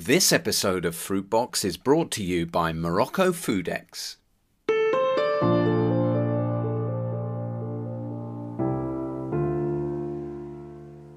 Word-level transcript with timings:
This 0.00 0.32
episode 0.32 0.84
of 0.84 0.94
Fruitbox 0.94 1.64
is 1.64 1.76
brought 1.76 2.12
to 2.12 2.22
you 2.22 2.46
by 2.46 2.72
Morocco 2.72 3.32
Foodex. 3.32 4.14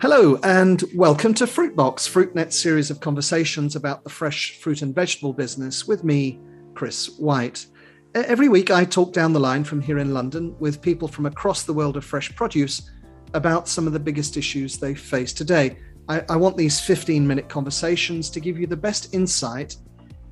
Hello 0.02 0.40
and 0.44 0.84
welcome 0.96 1.36
to 1.36 1.46
Fruitbox, 1.46 2.10
Fruitnet's 2.10 2.60
series 2.60 2.90
of 2.90 3.00
conversations 3.00 3.76
about 3.76 4.04
the 4.04 4.10
fresh 4.10 4.58
fruit 4.60 4.82
and 4.82 4.96
vegetable 4.96 5.34
business 5.34 5.88
with 5.88 6.04
me, 6.04 6.40
Chris 6.74 7.20
White. 7.20 7.68
Every 8.16 8.50
week 8.50 8.72
I 8.72 8.84
talk 8.84 9.14
down 9.14 9.32
the 9.32 9.40
line 9.40 9.64
from 9.64 9.80
here 9.80 10.00
in 10.00 10.12
London 10.12 10.56
with 10.58 10.82
people 10.82 11.08
from 11.08 11.28
across 11.28 11.62
the 11.62 11.74
world 11.74 11.98
of 11.98 12.04
fresh 12.04 12.36
produce 12.36 12.90
about 13.36 13.70
some 13.70 13.86
of 13.86 13.94
the 13.94 14.00
biggest 14.00 14.38
issues 14.38 14.78
they 14.78 14.96
face 14.96 15.34
today. 15.34 15.78
I, 16.12 16.26
I 16.28 16.36
want 16.36 16.58
these 16.58 16.78
15 16.82 17.26
minute 17.26 17.48
conversations 17.48 18.30
to 18.32 18.42
give 18.42 18.60
you 18.60 18.68
the 18.68 18.76
best 18.76 19.14
insight 19.14 19.78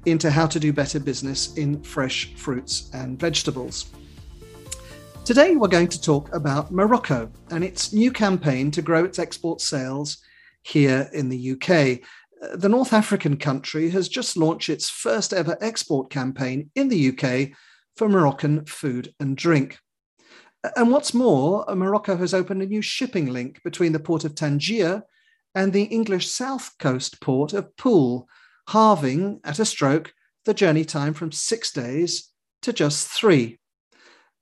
into 0.06 0.30
how 0.30 0.46
to 0.46 0.60
do 0.60 0.74
better 0.74 1.00
business 1.00 1.56
in 1.56 1.82
fresh 1.84 2.36
fruits 2.36 2.90
and 2.94 3.18
vegetables. 3.18 3.90
Today, 5.24 5.56
we're 5.56 5.70
going 5.70 5.88
to 5.88 6.02
talk 6.02 6.36
about 6.36 6.72
Morocco 6.72 7.32
and 7.52 7.64
its 7.64 7.94
new 7.94 8.12
campaign 8.12 8.72
to 8.72 8.82
grow 8.82 9.06
its 9.06 9.20
export 9.20 9.62
sales 9.62 10.18
here 10.64 11.10
in 11.14 11.30
the 11.30 11.52
UK. 11.52 12.02
The 12.60 12.68
North 12.68 12.92
African 12.92 13.38
country 13.38 13.90
has 13.92 14.10
just 14.10 14.36
launched 14.36 14.68
its 14.68 14.90
first 14.90 15.32
ever 15.32 15.58
export 15.62 16.10
campaign 16.10 16.72
in 16.76 16.90
the 16.90 17.08
UK 17.10 17.58
for 17.96 18.10
Moroccan 18.10 18.66
food 18.66 19.14
and 19.22 19.38
drink. 19.38 19.78
And 20.76 20.92
what's 20.92 21.14
more, 21.14 21.64
Morocco 21.74 22.18
has 22.18 22.34
opened 22.34 22.64
a 22.64 22.66
new 22.66 22.82
shipping 22.82 23.28
link 23.28 23.64
between 23.64 23.94
the 23.94 24.00
port 24.00 24.26
of 24.26 24.36
Tangier 24.36 25.04
and 25.56 25.74
the 25.74 25.84
English 25.84 26.28
south 26.28 26.76
coast 26.80 27.22
port 27.22 27.54
of 27.54 27.76
Poole, 27.78 28.28
halving 28.70 29.40
at 29.44 29.60
a 29.60 29.66
stroke 29.66 30.14
the 30.46 30.54
journey 30.54 30.86
time 30.86 31.14
from 31.14 31.32
six 31.32 31.72
days 31.72 32.32
to 32.62 32.74
just 32.74 33.08
three. 33.08 33.60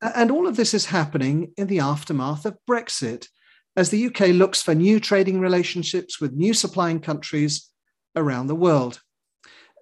And 0.01 0.29
all 0.29 0.47
of 0.47 0.55
this 0.55 0.73
is 0.73 0.87
happening 0.87 1.53
in 1.57 1.67
the 1.67 1.79
aftermath 1.79 2.45
of 2.45 2.57
Brexit, 2.69 3.27
as 3.75 3.89
the 3.89 4.07
UK 4.07 4.29
looks 4.29 4.61
for 4.61 4.75
new 4.75 4.99
trading 4.99 5.39
relationships 5.39 6.19
with 6.19 6.33
new 6.33 6.53
supplying 6.53 6.99
countries 6.99 7.69
around 8.15 8.47
the 8.47 8.55
world. 8.55 9.01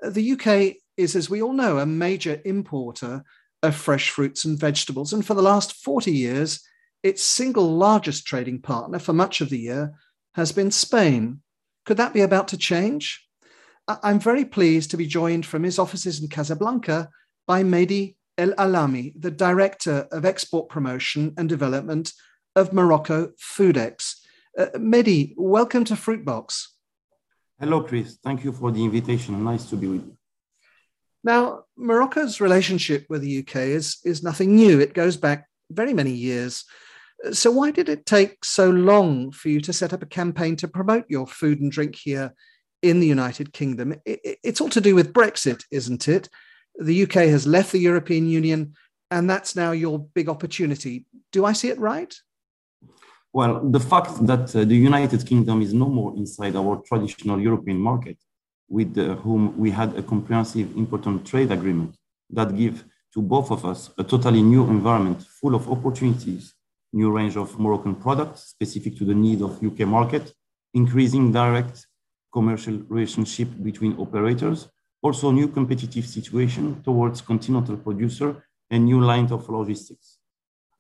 The 0.02 0.32
UK 0.34 0.78
is, 0.98 1.16
as 1.16 1.30
we 1.30 1.42
all 1.42 1.54
know, 1.54 1.80
a 1.80 1.86
major 1.86 2.42
importer 2.46 3.24
of 3.64 3.76
fresh 3.76 4.10
fruits 4.10 4.46
and 4.46 4.60
vegetables. 4.60 5.14
And 5.14 5.26
for 5.26 5.34
the 5.34 5.42
last 5.42 5.74
40 5.84 6.12
years, 6.12 6.62
its 7.04 7.24
single 7.24 7.76
largest 7.76 8.26
trading 8.26 8.62
partner 8.62 9.00
for 9.00 9.14
much 9.14 9.42
of 9.42 9.50
the 9.50 9.60
year 9.60 9.94
has 10.36 10.52
been 10.52 10.70
Spain. 10.70 11.42
Could 11.86 11.98
that 11.98 12.14
be 12.14 12.22
about 12.22 12.50
to 12.50 12.58
change? 12.58 13.26
I'm 13.88 14.20
very 14.20 14.44
pleased 14.44 14.92
to 14.92 14.98
be 14.98 15.08
joined 15.08 15.46
from 15.46 15.64
his 15.64 15.80
offices 15.80 16.22
in 16.22 16.28
Casablanca 16.28 17.10
by 17.48 17.64
Mehdi 17.64 18.16
El 18.38 18.52
Alami, 18.54 19.14
the 19.18 19.32
Director 19.32 20.08
of 20.12 20.26
Export 20.26 20.68
Promotion 20.68 21.34
and 21.38 21.48
Development 21.48 22.12
of 22.56 22.74
Morocco 22.74 23.32
Foodex. 23.40 24.16
Uh, 24.58 24.66
Mehdi, 24.76 25.34
welcome 25.38 25.86
to 25.86 25.94
Fruitbox. 25.94 26.66
Hello, 27.60 27.84
Chris. 27.84 28.18
Thank 28.22 28.44
you 28.44 28.52
for 28.52 28.72
the 28.72 28.84
invitation. 28.84 29.42
Nice 29.42 29.70
to 29.70 29.78
be 29.78 29.88
with 29.88 30.02
you. 30.02 30.18
Now, 31.24 31.64
Morocco's 31.78 32.42
relationship 32.42 33.06
with 33.10 33.22
the 33.22 33.40
UK 33.40 33.56
is, 33.56 34.00
is 34.04 34.22
nothing 34.22 34.56
new. 34.56 34.82
It 34.82 34.94
goes 34.94 35.16
back 35.16 35.48
very 35.72 35.94
many 35.94 36.12
years. 36.12 36.66
So, 37.32 37.52
why 37.52 37.72
did 37.72 37.90
it 37.90 38.06
take 38.06 38.46
so 38.46 38.70
long 38.70 39.32
for 39.32 39.50
you 39.50 39.60
to 39.62 39.74
set 39.74 39.94
up 39.94 40.04
a 40.04 40.08
campaign 40.08 40.56
to 40.58 40.68
promote 40.68 41.06
your 41.10 41.26
food 41.26 41.60
and 41.60 41.72
drink 41.72 41.96
here 41.96 42.34
in 42.82 43.00
the 43.00 43.08
United 43.08 43.54
Kingdom? 43.54 43.96
It's 44.06 44.62
all 44.62 44.70
to 44.70 44.82
do 44.82 44.96
with 44.96 45.14
Brexit, 45.14 45.64
isn't 45.72 46.08
it? 46.08 46.30
The 46.78 47.04
UK 47.04 47.30
has 47.36 47.48
left 47.48 47.72
the 47.72 47.80
European 47.80 48.28
Union, 48.28 48.74
and 49.10 49.30
that's 49.30 49.56
now 49.56 49.72
your 49.72 50.00
big 50.00 50.30
opportunity. 50.30 51.06
Do 51.32 51.46
I 51.46 51.54
see 51.54 51.70
it 51.70 51.80
right? 51.80 52.14
Well, 53.34 53.70
the 53.70 53.80
fact 53.80 54.26
that 54.28 54.56
uh, 54.56 54.64
the 54.64 54.76
United 54.76 55.26
Kingdom 55.26 55.62
is 55.62 55.74
no 55.74 55.90
more 55.90 56.16
inside 56.16 56.56
our 56.56 56.82
traditional 56.86 57.40
European 57.40 57.78
market, 57.78 58.18
with 58.70 58.98
uh, 58.98 59.16
whom 59.16 59.58
we 59.58 59.72
had 59.72 59.96
a 59.98 60.04
comprehensive 60.04 60.76
important 60.76 61.26
trade 61.26 61.52
agreement 61.52 61.96
that 62.30 62.56
gives 62.56 62.84
to 63.14 63.22
both 63.22 63.52
of 63.52 63.66
us 63.66 63.90
a 63.98 64.04
totally 64.04 64.42
new 64.42 64.64
environment 64.66 65.24
full 65.24 65.56
of 65.56 65.70
opportunities 65.70 66.54
new 66.96 67.12
range 67.12 67.36
of 67.36 67.60
Moroccan 67.60 67.96
products 67.96 68.40
specific 68.56 68.98
to 68.98 69.06
the 69.06 69.14
need 69.14 69.42
of 69.42 69.62
UK 69.62 69.80
market, 69.98 70.34
increasing 70.74 71.32
direct 71.32 71.86
commercial 72.32 72.78
relationship 72.90 73.50
between 73.62 73.94
operators, 74.00 74.68
also 75.02 75.32
new 75.32 75.48
competitive 75.48 76.06
situation 76.08 76.82
towards 76.84 77.22
continental 77.22 77.78
producer 77.78 78.30
and 78.72 78.86
new 78.86 79.02
lines 79.02 79.32
of 79.32 79.48
logistics. 79.50 80.18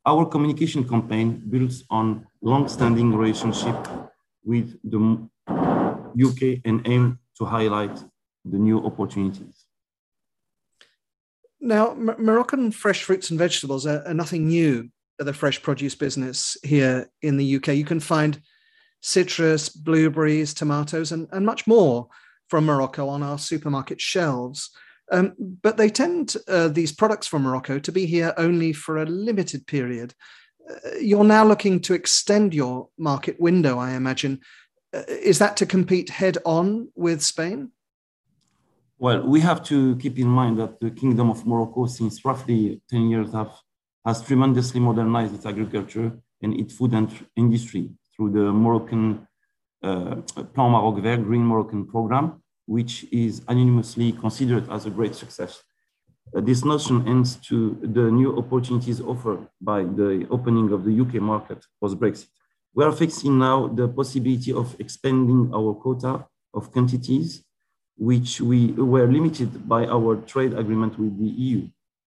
Our 0.05 0.25
communication 0.25 0.87
campaign 0.87 1.43
builds 1.49 1.83
on 1.89 2.25
long-standing 2.41 3.13
relationship 3.13 3.77
with 4.43 4.67
the 4.83 5.01
UK 6.27 6.41
and 6.63 6.77
aim 6.85 7.19
to 7.37 7.45
highlight 7.45 7.95
the 8.45 8.57
new 8.57 8.79
opportunities. 8.85 9.65
Now, 11.59 11.95
Moroccan 11.95 12.71
fresh 12.71 13.01
fruits 13.03 13.31
and 13.31 13.39
vegetables 13.39 13.85
are, 13.87 14.03
are 14.05 14.13
nothing 14.13 14.47
new 14.47 14.89
the 15.17 15.33
fresh 15.33 15.61
produce 15.61 15.95
business 15.95 16.57
here 16.63 17.09
in 17.21 17.37
the 17.37 17.55
UK. 17.55 17.69
You 17.69 17.85
can 17.85 17.99
find 17.99 18.41
citrus, 19.01 19.69
blueberries, 19.69 20.53
tomatoes, 20.53 21.11
and, 21.11 21.27
and 21.31 21.45
much 21.45 21.67
more 21.67 22.07
from 22.49 22.65
Morocco 22.65 23.07
on 23.07 23.23
our 23.23 23.37
supermarket 23.37 24.01
shelves. 24.01 24.71
Um, 25.11 25.33
but 25.61 25.77
they 25.77 25.89
tend, 25.89 26.35
uh, 26.47 26.67
these 26.67 26.91
products 26.91 27.27
from 27.27 27.43
Morocco, 27.43 27.79
to 27.79 27.91
be 27.91 28.05
here 28.05 28.33
only 28.37 28.73
for 28.73 28.97
a 28.97 29.05
limited 29.05 29.67
period. 29.67 30.13
Uh, 30.67 30.95
you're 30.99 31.23
now 31.23 31.45
looking 31.45 31.79
to 31.81 31.93
extend 31.93 32.53
your 32.53 32.89
market 32.97 33.39
window, 33.39 33.77
I 33.77 33.91
imagine. 33.91 34.41
Uh, 34.93 35.03
is 35.07 35.37
that 35.39 35.57
to 35.57 35.65
compete 35.65 36.09
head 36.09 36.39
on 36.43 36.89
with 36.95 37.21
Spain? 37.21 37.71
Well, 38.97 39.27
we 39.27 39.41
have 39.41 39.61
to 39.65 39.97
keep 39.97 40.17
in 40.17 40.27
mind 40.27 40.57
that 40.59 40.79
the 40.79 40.89
Kingdom 40.89 41.29
of 41.29 41.45
Morocco, 41.45 41.85
since 41.85 42.23
roughly 42.23 42.81
10 42.89 43.09
years, 43.09 43.33
have 43.33 43.51
has 44.05 44.21
tremendously 44.21 44.79
modernized 44.79 45.33
its 45.33 45.45
agriculture 45.45 46.11
and 46.41 46.59
its 46.59 46.75
food 46.75 46.93
and 46.93 47.09
industry 47.35 47.89
through 48.15 48.31
the 48.31 48.51
Moroccan 48.51 49.27
uh, 49.83 50.15
Plan 50.53 50.71
Maroc 50.71 51.01
Vert 51.01 51.23
Green 51.23 51.45
Moroccan 51.45 51.85
program, 51.85 52.41
which 52.67 53.05
is 53.11 53.41
unanimously 53.49 54.11
considered 54.11 54.69
as 54.69 54.85
a 54.85 54.89
great 54.89 55.15
success. 55.15 55.63
Uh, 56.35 56.41
this 56.41 56.63
notion 56.63 57.07
ends 57.07 57.35
to 57.37 57.77
the 57.81 58.11
new 58.11 58.37
opportunities 58.37 59.01
offered 59.01 59.47
by 59.61 59.83
the 59.83 60.27
opening 60.29 60.71
of 60.71 60.83
the 60.85 60.99
UK 61.01 61.15
market 61.15 61.65
post-Brexit. 61.81 62.27
We 62.73 62.83
are 62.83 62.91
facing 62.91 63.39
now 63.39 63.67
the 63.67 63.87
possibility 63.87 64.51
of 64.53 64.75
expanding 64.79 65.51
our 65.53 65.73
quota 65.73 66.25
of 66.53 66.71
quantities, 66.71 67.43
which 67.97 68.41
we 68.41 68.71
were 68.73 69.07
limited 69.07 69.67
by 69.67 69.85
our 69.85 70.17
trade 70.17 70.53
agreement 70.53 70.99
with 70.99 71.17
the 71.17 71.27
EU 71.27 71.69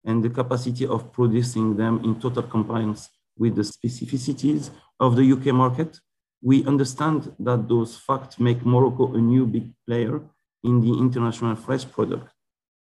and 0.06 0.22
the 0.22 0.30
capacity 0.30 0.86
of 0.86 1.12
producing 1.12 1.76
them 1.76 2.00
in 2.04 2.18
total 2.20 2.44
compliance 2.44 3.10
with 3.36 3.56
the 3.56 3.62
specificities 3.62 4.70
of 5.00 5.16
the 5.16 5.32
UK 5.32 5.46
market. 5.46 6.00
We 6.42 6.64
understand 6.64 7.34
that 7.40 7.68
those 7.68 7.96
facts 7.96 8.38
make 8.38 8.64
Morocco 8.64 9.14
a 9.14 9.18
new 9.18 9.46
big 9.46 9.72
player 9.86 10.22
in 10.62 10.80
the 10.80 10.96
international 10.98 11.56
fresh 11.56 11.84
product 11.90 12.28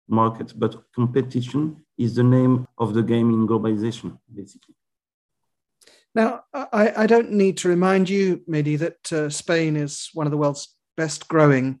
market, 0.07 0.53
but 0.55 0.83
competition 0.93 1.83
is 1.97 2.15
the 2.15 2.23
name 2.23 2.67
of 2.77 2.93
the 2.93 3.01
game 3.01 3.31
in 3.31 3.47
globalization, 3.47 4.17
basically. 4.33 4.75
Now, 6.13 6.43
I, 6.53 6.93
I 7.03 7.07
don't 7.07 7.31
need 7.31 7.57
to 7.57 7.69
remind 7.69 8.07
you, 8.09 8.41
Mehdi, 8.49 8.77
that 8.79 9.11
uh, 9.11 9.29
Spain 9.29 9.75
is 9.75 10.09
one 10.13 10.27
of 10.27 10.31
the 10.31 10.37
world's 10.37 10.75
best 10.95 11.27
growing 11.27 11.79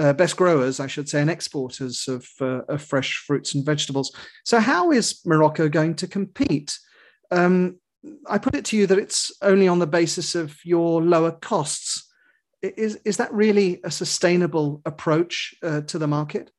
uh, 0.00 0.12
best 0.14 0.36
growers, 0.36 0.80
I 0.80 0.86
should 0.86 1.08
say, 1.08 1.20
and 1.20 1.30
exporters 1.30 2.08
of, 2.08 2.26
uh, 2.40 2.62
of, 2.68 2.82
fresh 2.82 3.22
fruits 3.26 3.54
and 3.54 3.64
vegetables. 3.66 4.10
So, 4.44 4.58
how 4.58 4.90
is 4.90 5.20
Morocco 5.26 5.68
going 5.68 5.94
to 5.96 6.06
compete? 6.06 6.78
Um, 7.30 7.78
I 8.26 8.38
put 8.38 8.54
it 8.54 8.64
to 8.66 8.76
you 8.78 8.86
that 8.86 8.98
it's 8.98 9.30
only 9.42 9.68
on 9.68 9.78
the 9.78 9.86
basis 9.86 10.34
of 10.34 10.56
your 10.64 11.02
lower 11.02 11.32
costs. 11.32 12.08
Is, 12.62 12.98
is 13.04 13.18
that 13.18 13.32
really 13.32 13.80
a 13.84 13.90
sustainable 13.90 14.80
approach 14.86 15.54
uh, 15.62 15.82
to 15.82 15.98
the 15.98 16.06
market? 16.06 16.50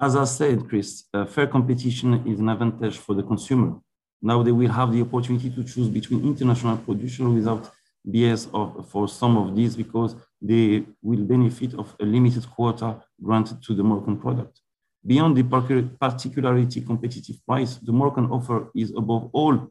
As 0.00 0.14
I 0.14 0.24
said, 0.24 0.68
Chris, 0.68 1.04
fair 1.28 1.48
competition 1.48 2.26
is 2.26 2.38
an 2.38 2.48
advantage 2.48 2.96
for 2.96 3.14
the 3.14 3.22
consumer. 3.22 3.78
Now 4.22 4.42
they 4.42 4.52
will 4.52 4.70
have 4.70 4.92
the 4.92 5.02
opportunity 5.02 5.50
to 5.50 5.64
choose 5.64 5.88
between 5.88 6.24
international 6.24 6.76
production 6.78 7.34
without 7.34 7.70
BS 8.08 8.88
for 8.88 9.08
some 9.08 9.36
of 9.36 9.54
these 9.54 9.76
because 9.76 10.16
they 10.40 10.84
will 11.02 11.24
benefit 11.24 11.74
of 11.74 11.94
a 12.00 12.04
limited 12.04 12.48
quota 12.50 13.02
granted 13.22 13.62
to 13.62 13.74
the 13.74 13.82
Moroccan 13.82 14.16
product. 14.18 14.60
Beyond 15.06 15.36
the 15.36 15.44
particularity 15.98 16.80
competitive 16.82 17.36
price, 17.46 17.76
the 17.76 17.92
Moroccan 17.92 18.26
offer 18.26 18.70
is 18.74 18.90
above 18.90 19.30
all 19.32 19.70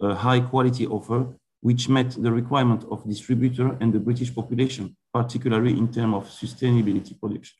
a 0.00 0.14
high 0.14 0.40
quality 0.40 0.86
offer, 0.86 1.26
which 1.60 1.88
met 1.88 2.10
the 2.10 2.32
requirement 2.32 2.84
of 2.90 3.06
distributor 3.06 3.76
and 3.80 3.92
the 3.92 4.00
British 4.00 4.34
population, 4.34 4.96
particularly 5.12 5.76
in 5.76 5.92
terms 5.92 6.14
of 6.14 6.24
sustainability 6.24 7.18
production. 7.20 7.56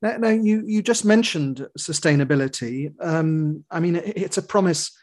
Now, 0.00 0.16
now 0.16 0.28
you, 0.28 0.62
you 0.66 0.82
just 0.82 1.04
mentioned 1.04 1.66
sustainability. 1.78 2.92
Um, 3.00 3.64
I 3.70 3.80
mean, 3.80 3.96
it's 3.96 4.38
a 4.38 4.42
promise 4.42 4.96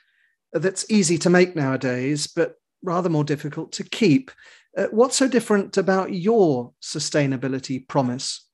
that's 0.53 0.89
easy 0.89 1.17
to 1.19 1.29
make 1.29 1.55
nowadays, 1.55 2.27
but 2.27 2.55
rather 2.83 3.09
more 3.09 3.23
difficult 3.23 3.71
to 3.73 3.83
keep. 3.83 4.31
Uh, 4.75 4.87
what's 4.91 5.15
so 5.15 5.27
different 5.27 5.77
about 5.77 6.13
your 6.13 6.73
sustainability 6.81 7.87
promise? 7.87 8.47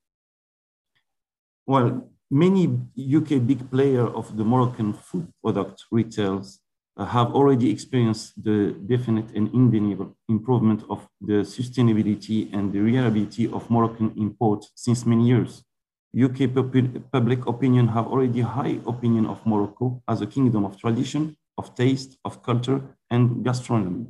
Well, 1.66 2.10
many 2.30 2.66
UK 2.98 3.46
big 3.48 3.70
players 3.72 4.10
of 4.14 4.36
the 4.36 4.44
Moroccan 4.44 4.94
food 4.94 5.32
product 5.42 5.86
retails 5.92 6.60
uh, 6.98 7.06
have 7.06 7.32
already 7.32 7.72
experienced 7.72 8.44
the 8.44 8.76
definite 8.86 9.32
and 9.34 9.48
undeniable 9.54 10.14
improvement 10.28 10.84
of 10.90 11.08
the 11.22 11.46
sustainability 11.46 12.54
and 12.54 12.74
the 12.74 12.80
reliability 12.80 13.50
of 13.50 13.70
Moroccan 13.70 14.12
imports 14.18 14.72
since 14.76 15.06
many 15.06 15.26
years. 15.26 15.64
UK 16.14 16.52
public 17.12 17.46
opinion 17.46 17.88
have 17.88 18.08
already 18.08 18.42
high 18.42 18.80
opinion 18.88 19.26
of 19.26 19.46
Morocco 19.46 20.02
as 20.08 20.22
a 20.22 20.28
kingdom 20.28 20.66
of 20.66 20.76
tradition, 20.76 21.38
of 21.58 21.74
taste, 21.76 22.18
of 22.26 22.44
culture, 22.44 22.82
and 23.10 23.46
gastronomy. 23.46 24.08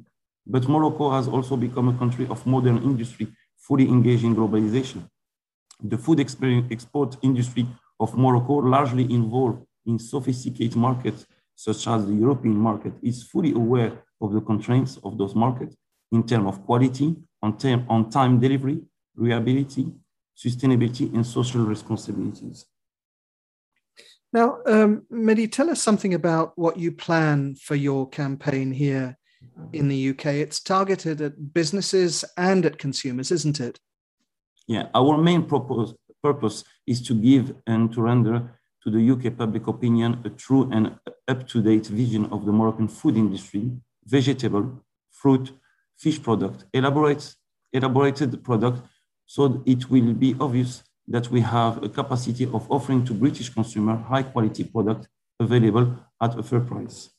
But 0.49 0.67
Morocco 0.67 1.11
has 1.11 1.27
also 1.27 1.55
become 1.55 1.89
a 1.89 1.97
country 1.97 2.27
of 2.27 2.43
modern 2.47 2.77
industry, 2.81 3.27
fully 3.55 3.87
engaged 3.87 4.23
in 4.23 4.35
globalization. 4.35 5.07
The 5.81 5.97
food 5.97 6.19
export 6.19 7.17
industry 7.21 7.67
of 7.99 8.17
Morocco, 8.17 8.53
largely 8.55 9.03
involved 9.13 9.63
in 9.85 9.99
sophisticated 9.99 10.75
markets 10.75 11.27
such 11.55 11.85
as 11.87 12.07
the 12.07 12.13
European 12.13 12.55
market, 12.55 12.93
is 13.03 13.23
fully 13.23 13.51
aware 13.53 13.91
of 14.19 14.33
the 14.33 14.41
constraints 14.41 14.97
of 15.03 15.19
those 15.19 15.35
markets 15.35 15.75
in 16.11 16.25
terms 16.25 16.47
of 16.47 16.65
quality, 16.65 17.15
on, 17.43 17.55
term, 17.55 17.85
on 17.87 18.09
time 18.09 18.39
delivery, 18.39 18.79
reliability, 19.15 19.93
sustainability, 20.35 21.13
and 21.13 21.25
social 21.25 21.61
responsibilities. 21.63 22.65
Now, 24.33 24.59
um, 24.65 25.03
Mehdi, 25.11 25.51
tell 25.51 25.69
us 25.69 25.81
something 25.81 26.15
about 26.15 26.53
what 26.55 26.77
you 26.77 26.91
plan 26.91 27.55
for 27.55 27.75
your 27.75 28.09
campaign 28.09 28.71
here 28.71 29.19
in 29.74 29.88
the 29.88 30.09
UK. 30.09 30.25
It's 30.27 30.59
targeted 30.59 31.21
at 31.21 31.53
businesses 31.53 32.25
and 32.38 32.65
at 32.65 32.77
consumers, 32.77 33.31
isn't 33.31 33.59
it? 33.59 33.80
Yeah, 34.68 34.88
our 34.94 35.18
main 35.18 35.44
purpose, 35.44 35.94
purpose 36.24 36.63
is 36.86 37.01
to 37.07 37.13
give 37.13 37.56
and 37.68 37.91
to 37.94 38.01
render 38.01 38.59
to 38.83 38.91
the 38.91 39.12
UK 39.12 39.38
public 39.38 39.68
opinion 39.68 40.21
a 40.25 40.30
true 40.30 40.69
and 40.71 40.95
up-to-date 41.27 41.88
vision 41.88 42.25
of 42.27 42.45
the 42.45 42.51
Moroccan 42.51 42.88
food 42.88 43.18
industry, 43.18 43.71
vegetable, 44.06 44.83
fruit, 45.12 45.51
fish 45.97 46.21
product, 46.21 46.65
elaborate, 46.74 47.35
elaborated 47.74 48.44
product, 48.44 48.81
so 49.25 49.62
it 49.65 49.89
will 49.89 50.13
be 50.13 50.35
obvious 50.39 50.83
that 51.07 51.30
we 51.30 51.42
have 51.42 51.83
a 51.83 51.89
capacity 51.89 52.45
of 52.45 52.69
offering 52.71 53.03
to 53.03 53.13
British 53.13 53.50
consumer 53.50 53.95
high 53.97 54.24
quality 54.24 54.63
product 54.63 55.07
available 55.39 55.95
at 56.21 56.38
a 56.38 56.44
fair 56.44 56.62
price. 56.62 57.09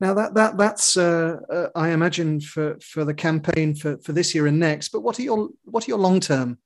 Now 0.00 0.14
that 0.14 0.34
that 0.34 0.56
that's 0.56 0.96
uh, 0.96 1.36
uh, 1.50 1.68
I 1.74 1.90
imagine 1.90 2.40
for 2.40 2.78
for 2.80 3.04
the 3.04 3.14
campaign 3.14 3.74
for 3.74 3.98
for 3.98 4.12
this 4.12 4.34
year 4.34 4.46
and 4.46 4.58
next. 4.58 4.88
But 4.88 5.02
what 5.02 5.18
are 5.18 5.22
your 5.22 5.48
what 5.64 5.86
are 5.86 5.90
your 5.90 5.98
long 5.98 6.20
term 6.20 6.58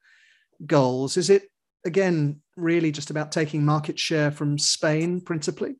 goals? 0.67 1.17
Is 1.17 1.31
it 1.31 1.51
again 1.85 2.41
really 2.57 2.91
just 2.93 3.11
about 3.11 3.33
taking 3.33 3.65
market 3.65 3.99
share 3.99 4.31
from 4.31 4.59
Spain 4.59 5.21
principally? 5.21 5.77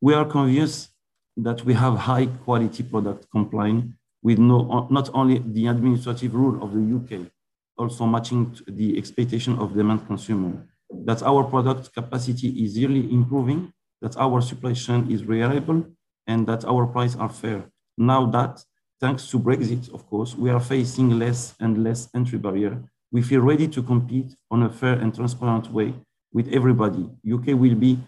We 0.00 0.14
are 0.14 0.24
convinced 0.24 0.90
that 1.36 1.64
we 1.64 1.74
have 1.74 1.96
high 1.98 2.26
quality 2.26 2.82
product 2.82 3.26
complying 3.30 3.94
with 4.22 4.38
no 4.38 4.88
not 4.90 5.10
only 5.14 5.38
the 5.38 5.66
administrative 5.66 6.34
rule 6.34 6.62
of 6.62 6.72
the 6.72 6.84
UK, 6.96 7.30
also 7.76 8.06
matching 8.06 8.56
the 8.66 8.96
expectation 8.96 9.58
of 9.58 9.74
demand 9.74 10.06
consumer. 10.06 10.66
That 11.04 11.22
our 11.22 11.44
product 11.44 11.92
capacity 11.92 12.48
is 12.64 12.78
yearly 12.78 13.12
improving, 13.12 13.72
that 14.06 14.16
our 14.18 14.40
supply 14.40 14.72
chain 14.72 15.10
is 15.10 15.24
reliable, 15.24 15.84
and 16.28 16.46
that 16.46 16.64
our 16.64 16.86
prices 16.86 17.16
are 17.16 17.28
fair. 17.28 17.64
Now 17.98 18.26
that, 18.26 18.64
thanks 19.00 19.28
to 19.30 19.38
Brexit, 19.38 19.92
of 19.92 20.06
course, 20.08 20.36
we 20.36 20.48
are 20.48 20.60
facing 20.60 21.18
less 21.18 21.54
and 21.58 21.82
less 21.82 22.08
entry 22.14 22.38
barrier. 22.38 22.74
We 23.10 23.22
feel 23.22 23.40
ready 23.40 23.66
to 23.68 23.82
compete 23.82 24.30
on 24.52 24.62
a 24.62 24.70
fair 24.70 24.92
and 24.92 25.12
transparent 25.12 25.72
way 25.72 25.92
with 26.32 26.46
everybody. 26.52 27.10
UK 27.34 27.46
will 27.62 27.74
be, 27.74 27.98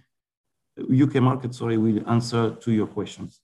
UK 0.79 1.17
market, 1.17 1.53
sorry, 1.55 1.79
will 1.79 2.09
answer 2.09 2.55
to 2.55 2.71
your 2.71 2.87
questions. 2.87 3.41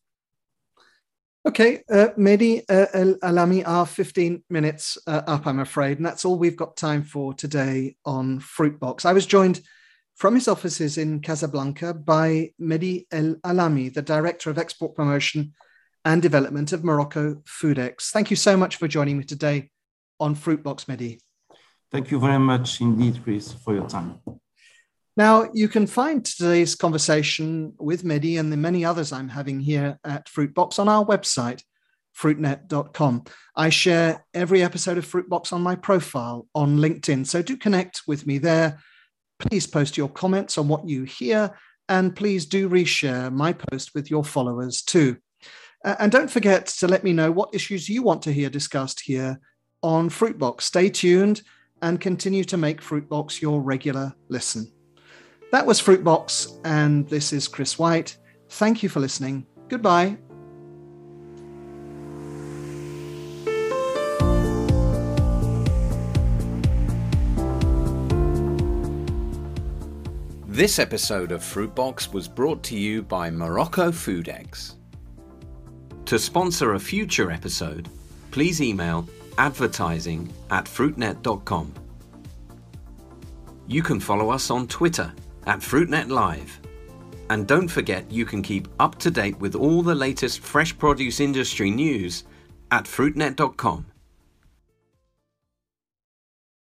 Okay, 1.47 1.83
uh, 1.91 2.09
Mehdi 2.17 2.63
uh, 2.69 2.87
Alami 3.29 3.67
are 3.67 3.85
15 3.85 4.45
minutes 4.49 4.97
uh, 5.09 5.23
up, 5.27 5.47
I'm 5.47 5.59
afraid, 5.59 5.97
and 5.97 6.07
that's 6.07 6.25
all 6.25 6.39
we've 6.39 6.57
got 6.57 6.77
time 6.77 7.03
for 7.03 7.35
today 7.35 7.97
on 8.05 8.39
Fruitbox. 8.39 9.05
I 9.05 9.13
was 9.13 9.27
joined 9.27 9.61
from 10.17 10.35
his 10.35 10.49
offices 10.49 10.97
in 10.97 11.21
Casablanca 11.21 11.93
by 11.95 12.51
Mehdi 12.61 13.07
El 13.11 13.35
Alami, 13.45 13.93
the 13.93 14.03
Director 14.03 14.51
of 14.51 14.59
Export 14.59 14.95
Promotion 14.95 15.55
and 16.05 16.23
Development 16.23 16.73
of 16.73 16.85
Morocco 16.85 17.43
Foodex. 17.47 18.11
Thank 18.11 18.31
you 18.31 18.37
so 18.37 18.57
much 18.57 18.77
for 18.77 18.87
joining 18.87 19.19
me 19.19 19.25
today 19.25 19.71
on 20.21 20.37
Fruitbox, 20.37 20.87
Mehdi. 20.87 21.19
Thank 21.91 22.11
you 22.11 22.21
very 22.21 22.39
much 22.39 22.81
indeed, 22.81 23.21
Chris, 23.23 23.53
for 23.53 23.75
your 23.75 23.89
time. 23.89 24.21
Now, 25.17 25.49
you 25.53 25.69
can 25.69 25.87
find 25.87 26.25
today's 26.25 26.75
conversation 26.75 27.75
with 27.79 28.03
Mehdi 28.03 28.39
and 28.39 28.53
the 28.53 28.57
many 28.57 28.85
others 28.85 29.13
I'm 29.13 29.29
having 29.29 29.61
here 29.61 29.99
at 30.05 30.27
Fruitbox 30.27 30.79
on 30.81 30.89
our 30.89 31.05
website, 31.05 31.63
fruitnet.com. 32.19 33.25
I 33.55 33.69
share 33.69 34.25
every 34.35 34.63
episode 34.63 34.99
of 34.99 35.07
Fruitbox 35.07 35.53
on 35.53 35.63
my 35.63 35.77
profile 35.77 36.49
on 36.55 36.79
LinkedIn, 36.79 37.27
so 37.27 37.43
do 37.43 37.57
connect 37.57 38.03
with 38.09 38.27
me 38.27 38.39
there. 38.39 38.81
Please 39.51 39.67
post 39.67 39.97
your 39.97 40.09
comments 40.09 40.59
on 40.59 40.69
what 40.69 40.89
you 40.89 41.05
hear, 41.05 41.57
and 41.89 42.17
please 42.17 42.47
do 42.47 42.69
reshare 42.69 43.33
my 43.33 43.53
post 43.53 43.95
with 43.95 44.11
your 44.11 44.25
followers 44.25 44.83
too. 44.83 45.17
and 45.85 46.11
don't 46.11 46.31
forget 46.31 46.67
to 46.67 46.89
let 46.89 47.05
me 47.05 47.13
know 47.13 47.31
what 47.31 47.55
issues 47.55 47.89
you 47.89 48.03
want 48.03 48.23
to 48.23 48.33
hear 48.33 48.49
discussed 48.49 49.01
here 49.01 49.39
on 49.83 50.09
Fruitbox. 50.09 50.63
Stay 50.63 50.89
tuned 50.89 51.43
and 51.83 52.01
continue 52.01 52.45
to 52.45 52.57
make 52.57 52.81
Fruitbox 52.81 53.43
your 53.43 53.61
regular 53.61 54.15
listen. 54.29 54.73
That 55.53 55.67
was 55.67 55.81
Fruitbox, 55.81 56.59
and 56.65 57.07
this 57.09 57.33
is 57.33 57.47
Chris 57.47 57.79
White. 57.79 58.17
Thank 58.49 58.83
you 58.83 58.89
for 58.89 59.01
listening. 59.01 59.47
Goodbye. 59.69 60.17
This 70.55 70.79
episode 70.79 71.33
of 71.33 71.41
Fruitbox 71.41 72.13
was 72.13 72.29
brought 72.29 72.63
to 72.63 72.79
you 72.79 73.03
by 73.03 73.29
Morocco 73.29 73.91
Foodex. 73.91 74.77
To 76.05 76.17
sponsor 76.17 76.75
a 76.75 76.79
future 76.79 77.33
episode, 77.33 77.89
please 78.31 78.63
email 78.63 79.09
advertising 79.37 80.33
at 80.53 80.67
fruitnet.com. 80.67 81.75
You 83.67 83.83
can 83.83 83.99
follow 83.99 84.31
us 84.31 84.49
on 84.49 84.69
Twitter 84.69 85.13
at 85.49 85.59
FruitNet 85.59 86.09
Live. 86.09 86.61
And 87.31 87.49
don't 87.49 87.67
forget 87.67 88.09
you 88.09 88.25
can 88.25 88.41
keep 88.41 88.69
up 88.79 88.97
to 89.01 89.11
date 89.11 89.37
with 89.41 89.57
all 89.57 89.83
the 89.83 89.97
latest 89.97 90.39
fresh 90.39 90.79
produce 90.79 91.19
industry 91.19 91.73
news 91.73 92.23
at 92.71 92.85
fruitnet.com. 92.85 93.87